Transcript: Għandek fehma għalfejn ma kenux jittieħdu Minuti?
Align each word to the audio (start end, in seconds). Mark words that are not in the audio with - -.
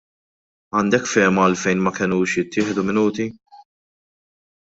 Għandek 0.77 1.03
fehma 1.11 1.43
għalfejn 1.49 1.83
ma 1.87 1.93
kenux 1.99 2.33
jittieħdu 2.41 2.87
Minuti? 2.89 3.29